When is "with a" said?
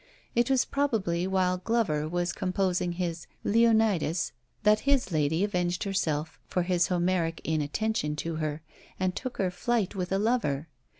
9.95-10.17